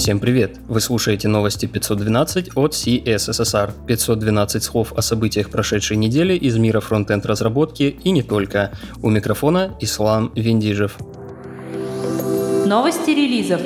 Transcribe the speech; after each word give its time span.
Всем 0.00 0.18
привет! 0.18 0.56
Вы 0.66 0.80
слушаете 0.80 1.28
новости 1.28 1.66
512 1.66 2.56
от 2.56 2.72
CSSR. 2.72 3.70
512 3.86 4.62
слов 4.62 4.94
о 4.94 5.02
событиях 5.02 5.50
прошедшей 5.50 5.98
недели 5.98 6.32
из 6.32 6.56
мира 6.56 6.80
фронтенд 6.80 7.26
разработки 7.26 7.98
и 8.02 8.10
не 8.10 8.22
только. 8.22 8.72
У 9.02 9.10
микрофона 9.10 9.76
Ислам 9.78 10.32
Виндижев. 10.34 10.96
Новости 12.64 13.10
релизов. 13.10 13.60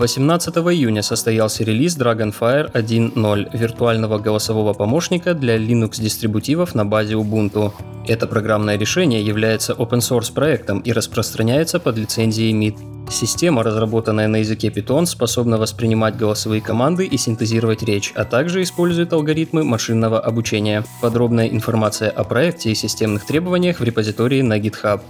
18 0.00 0.56
июня 0.56 1.02
состоялся 1.02 1.62
релиз 1.62 1.98
Dragonfire 1.98 2.72
1.0, 2.72 3.50
виртуального 3.52 4.18
голосового 4.18 4.72
помощника 4.72 5.34
для 5.34 5.58
Linux-дистрибутивов 5.58 6.74
на 6.74 6.86
базе 6.86 7.16
Ubuntu. 7.16 7.72
Это 8.08 8.26
программное 8.26 8.78
решение 8.78 9.20
является 9.20 9.74
open-source 9.74 10.32
проектом 10.32 10.80
и 10.80 10.92
распространяется 10.92 11.78
под 11.80 11.98
лицензией 11.98 12.54
MIT. 12.54 13.10
Система, 13.10 13.62
разработанная 13.62 14.26
на 14.26 14.36
языке 14.36 14.68
Python, 14.68 15.04
способна 15.04 15.58
воспринимать 15.58 16.16
голосовые 16.16 16.62
команды 16.62 17.04
и 17.04 17.18
синтезировать 17.18 17.82
речь, 17.82 18.12
а 18.14 18.24
также 18.24 18.62
использует 18.62 19.12
алгоритмы 19.12 19.64
машинного 19.64 20.18
обучения. 20.18 20.82
Подробная 21.02 21.48
информация 21.48 22.08
о 22.08 22.24
проекте 22.24 22.70
и 22.70 22.74
системных 22.74 23.26
требованиях 23.26 23.80
в 23.80 23.84
репозитории 23.84 24.40
на 24.40 24.58
GitHub. 24.58 25.02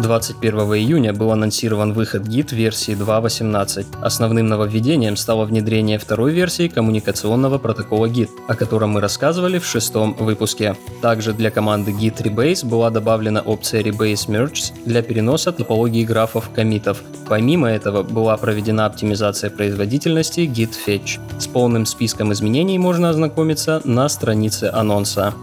21 0.00 0.58
июня 0.74 1.12
был 1.12 1.32
анонсирован 1.32 1.92
выход 1.92 2.22
Git 2.22 2.54
версии 2.54 2.94
2.18. 2.94 3.86
Основным 4.00 4.46
нововведением 4.46 5.16
стало 5.16 5.44
внедрение 5.44 5.98
второй 5.98 6.32
версии 6.32 6.68
коммуникационного 6.68 7.58
протокола 7.58 8.06
Git, 8.06 8.28
о 8.46 8.54
котором 8.54 8.90
мы 8.90 9.00
рассказывали 9.00 9.58
в 9.58 9.66
шестом 9.66 10.14
выпуске. 10.14 10.76
Также 11.02 11.32
для 11.32 11.50
команды 11.50 11.90
Git 11.90 12.22
Rebase 12.22 12.64
была 12.64 12.90
добавлена 12.90 13.40
опция 13.40 13.82
Rebase 13.82 14.28
Merge 14.28 14.72
для 14.84 15.02
переноса 15.02 15.50
топологии 15.50 16.04
графов 16.04 16.50
комитов. 16.50 17.02
Помимо 17.28 17.68
этого 17.68 18.04
была 18.04 18.36
проведена 18.36 18.86
оптимизация 18.86 19.50
производительности 19.50 20.40
Git 20.40 20.74
Fetch. 20.86 21.18
С 21.40 21.48
полным 21.48 21.86
списком 21.86 22.32
изменений 22.32 22.78
можно 22.78 23.10
ознакомиться 23.10 23.82
на 23.84 24.08
странице 24.08 24.70
анонса. 24.72 25.34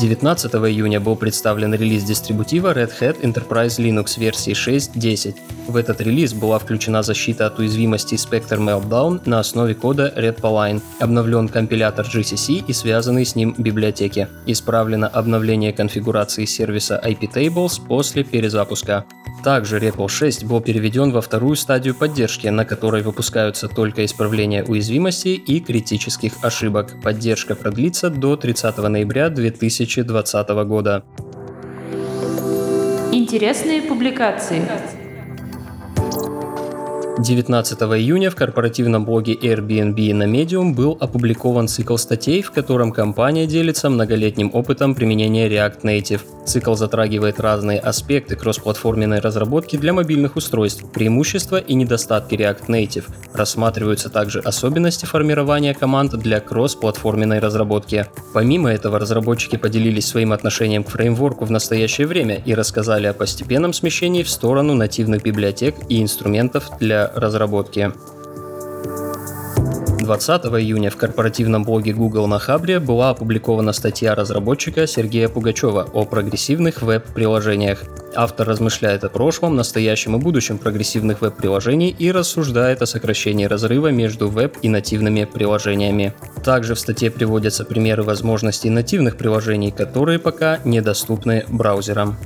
19 0.00 0.54
июня 0.54 1.00
был 1.00 1.16
представлен 1.16 1.74
релиз 1.74 2.04
дистрибутива 2.04 2.72
Red 2.72 2.92
Hat 3.00 3.20
Enterprise 3.20 3.78
Linux 3.78 4.20
версии 4.20 4.52
6.10. 4.52 5.34
В 5.66 5.74
этот 5.74 6.00
релиз 6.00 6.34
была 6.34 6.60
включена 6.60 7.02
защита 7.02 7.46
от 7.46 7.58
уязвимости 7.58 8.14
Spectre 8.14 8.58
Meltdown 8.58 9.20
на 9.24 9.40
основе 9.40 9.74
кода 9.74 10.12
Redpoline, 10.16 10.80
обновлен 11.00 11.48
компилятор 11.48 12.06
GCC 12.06 12.64
и 12.68 12.72
связанные 12.72 13.24
с 13.24 13.34
ним 13.34 13.56
библиотеки. 13.58 14.28
Исправлено 14.46 15.08
обновление 15.08 15.72
конфигурации 15.72 16.44
сервиса 16.44 17.02
iptables 17.04 17.84
после 17.84 18.22
перезапуска. 18.22 19.04
Также 19.42 19.78
REPL 19.78 20.08
6 20.08 20.44
был 20.44 20.60
переведен 20.60 21.12
во 21.12 21.20
вторую 21.20 21.56
стадию 21.56 21.94
поддержки, 21.94 22.48
на 22.48 22.64
которой 22.64 23.02
выпускаются 23.02 23.68
только 23.68 24.04
исправления 24.04 24.64
уязвимостей 24.64 25.36
и 25.36 25.60
критических 25.60 26.32
ошибок. 26.42 27.00
Поддержка 27.02 27.54
продлится 27.54 28.10
до 28.10 28.36
30 28.36 28.76
ноября 28.78 29.30
2020 29.30 30.48
года. 30.66 31.04
Интересные 33.12 33.82
публикации. 33.82 34.62
19 37.20 37.80
июня 37.98 38.30
в 38.30 38.36
корпоративном 38.36 39.04
блоге 39.04 39.34
Airbnb 39.34 40.14
на 40.14 40.22
Medium 40.22 40.72
был 40.72 40.96
опубликован 41.00 41.66
цикл 41.66 41.96
статей, 41.96 42.42
в 42.42 42.52
котором 42.52 42.92
компания 42.92 43.48
делится 43.48 43.90
многолетним 43.90 44.52
опытом 44.54 44.94
применения 44.94 45.48
React 45.48 45.80
Native. 45.82 46.20
Цикл 46.46 46.74
затрагивает 46.74 47.40
разные 47.40 47.80
аспекты 47.80 48.36
кроссплатформенной 48.36 49.18
разработки 49.18 49.76
для 49.76 49.92
мобильных 49.92 50.36
устройств, 50.36 50.84
преимущества 50.92 51.56
и 51.56 51.74
недостатки 51.74 52.36
React 52.36 52.66
Native. 52.68 53.04
Рассматриваются 53.34 54.10
также 54.10 54.38
особенности 54.38 55.04
формирования 55.04 55.74
команд 55.74 56.14
для 56.14 56.38
кроссплатформенной 56.38 57.40
разработки. 57.40 58.06
Помимо 58.32 58.70
этого, 58.70 58.98
разработчики 59.00 59.56
поделились 59.56 60.06
своим 60.06 60.32
отношением 60.32 60.84
к 60.84 60.90
фреймворку 60.90 61.44
в 61.44 61.50
настоящее 61.50 62.06
время 62.06 62.36
и 62.36 62.54
рассказали 62.54 63.08
о 63.08 63.12
постепенном 63.12 63.72
смещении 63.72 64.22
в 64.22 64.30
сторону 64.30 64.74
нативных 64.74 65.24
библиотек 65.24 65.74
и 65.88 66.00
инструментов 66.00 66.70
для 66.78 67.07
разработки. 67.14 67.92
20 70.08 70.44
июня 70.44 70.90
в 70.90 70.96
корпоративном 70.96 71.64
блоге 71.64 71.92
Google 71.92 72.28
на 72.28 72.38
Хабре 72.38 72.80
была 72.80 73.10
опубликована 73.10 73.74
статья 73.74 74.14
разработчика 74.14 74.86
Сергея 74.86 75.28
Пугачева 75.28 75.86
о 75.92 76.06
прогрессивных 76.06 76.80
веб-приложениях. 76.80 77.84
Автор 78.14 78.48
размышляет 78.48 79.04
о 79.04 79.10
прошлом, 79.10 79.54
настоящем 79.54 80.16
и 80.16 80.18
будущем 80.18 80.56
прогрессивных 80.56 81.20
веб-приложений 81.20 81.94
и 81.98 82.10
рассуждает 82.10 82.80
о 82.80 82.86
сокращении 82.86 83.44
разрыва 83.44 83.88
между 83.88 84.28
веб 84.28 84.56
и 84.62 84.70
нативными 84.70 85.24
приложениями. 85.24 86.14
Также 86.42 86.74
в 86.74 86.80
статье 86.80 87.10
приводятся 87.10 87.66
примеры 87.66 88.02
возможностей 88.02 88.70
нативных 88.70 89.18
приложений, 89.18 89.72
которые 89.72 90.18
пока 90.18 90.58
недоступны 90.64 91.44
браузерам. 91.48 92.16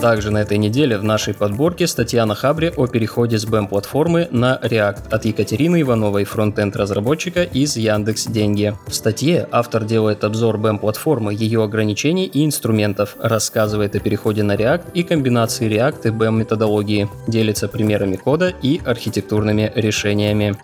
Также 0.00 0.30
на 0.30 0.38
этой 0.38 0.58
неделе 0.58 0.96
в 0.96 1.02
нашей 1.02 1.34
подборке 1.34 1.88
статья 1.88 2.24
на 2.24 2.36
Хабре 2.36 2.72
о 2.76 2.86
переходе 2.86 3.36
с 3.36 3.44
BEM-платформы 3.44 4.28
на 4.30 4.56
React 4.62 5.08
от 5.10 5.24
Екатерины 5.24 5.80
Ивановой, 5.80 6.22
фронтенд-разработчика 6.22 7.42
из 7.42 7.76
Яндекс 7.76 8.26
Деньги. 8.26 8.76
В 8.86 8.94
статье 8.94 9.48
автор 9.50 9.84
делает 9.84 10.22
обзор 10.22 10.58
BEM-платформы, 10.58 11.34
ее 11.34 11.64
ограничений 11.64 12.26
и 12.26 12.44
инструментов, 12.44 13.16
рассказывает 13.20 13.96
о 13.96 13.98
переходе 13.98 14.44
на 14.44 14.54
React 14.54 14.92
и 14.94 15.02
комбинации 15.02 15.68
React 15.68 16.00
и 16.04 16.10
BEM 16.10 16.36
методологии, 16.36 17.08
делится 17.26 17.66
примерами 17.66 18.14
кода 18.14 18.54
и 18.62 18.80
архитектурными 18.84 19.72
решениями. 19.74 20.56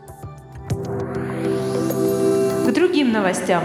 К 2.69 2.73
другим 2.73 3.13
новостям. 3.13 3.65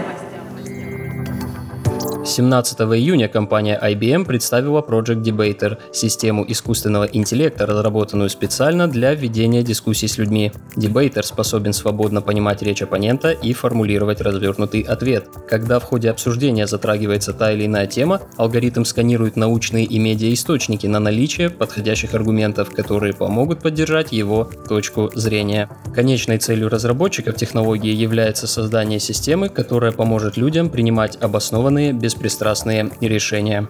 17 2.24 2.80
июня 2.80 3.28
компания 3.28 3.80
IBM 3.82 4.26
представила 4.26 4.82
Project 4.82 5.22
Debater– 5.22 5.78
систему 5.92 6.44
искусственного 6.46 7.04
интеллекта, 7.04 7.64
разработанную 7.64 8.28
специально 8.28 8.88
для 8.88 9.14
ведения 9.14 9.62
дискуссий 9.62 10.06
с 10.06 10.18
людьми. 10.18 10.52
Debater 10.76 11.22
способен 11.22 11.72
свободно 11.72 12.20
понимать 12.20 12.62
речь 12.62 12.82
оппонента 12.82 13.30
и 13.30 13.54
формулировать 13.54 14.20
развернутый 14.20 14.82
ответ. 14.82 15.28
Когда 15.48 15.78
в 15.78 15.84
ходе 15.84 16.10
обсуждения 16.10 16.66
затрагивается 16.66 17.32
та 17.32 17.52
или 17.52 17.64
иная 17.66 17.86
тема, 17.86 18.20
алгоритм 18.36 18.84
сканирует 18.84 19.36
научные 19.36 19.84
и 19.84 19.98
медиаисточники 19.98 20.86
на 20.86 21.00
наличие 21.00 21.48
подходящих 21.48 22.14
аргументов, 22.14 22.70
которые 22.70 23.14
помогут 23.14 23.60
поддержать 23.60 24.12
его 24.12 24.50
точку 24.68 25.10
зрения. 25.14 25.70
Конечной 25.94 26.38
целью 26.38 26.68
разработчиков 26.68 27.36
технологии 27.36 27.94
является 27.94 28.46
создание 28.46 29.00
системы, 29.00 29.48
которая 29.48 29.92
поможет 29.92 30.36
людям 30.36 30.68
принимать 30.68 31.16
обоснованные, 31.20 31.92
без 31.92 32.09
беспристрастные 32.14 32.90
решения. 33.00 33.68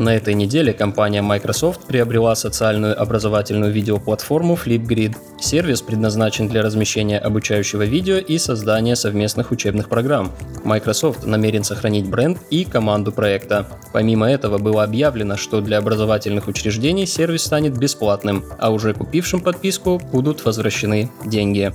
На 0.00 0.16
этой 0.16 0.32
неделе 0.32 0.72
компания 0.72 1.20
Microsoft 1.20 1.86
приобрела 1.86 2.34
социальную 2.34 2.98
образовательную 2.98 3.70
видеоплатформу 3.70 4.54
Flipgrid. 4.54 5.14
Сервис 5.38 5.82
предназначен 5.82 6.48
для 6.48 6.62
размещения 6.62 7.18
обучающего 7.18 7.82
видео 7.82 8.16
и 8.16 8.38
создания 8.38 8.96
совместных 8.96 9.50
учебных 9.50 9.90
программ. 9.90 10.32
Microsoft 10.64 11.26
намерен 11.26 11.64
сохранить 11.64 12.08
бренд 12.08 12.38
и 12.48 12.64
команду 12.64 13.12
проекта. 13.12 13.66
Помимо 13.92 14.30
этого 14.30 14.56
было 14.56 14.84
объявлено, 14.84 15.36
что 15.36 15.60
для 15.60 15.76
образовательных 15.76 16.48
учреждений 16.48 17.04
сервис 17.04 17.42
станет 17.42 17.76
бесплатным, 17.76 18.42
а 18.58 18.70
уже 18.70 18.94
купившим 18.94 19.42
подписку 19.42 20.00
будут 20.12 20.42
возвращены 20.46 21.10
деньги. 21.26 21.74